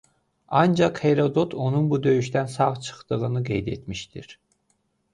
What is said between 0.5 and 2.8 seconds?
Ancaq Herodot onun bu döyüşdən sağ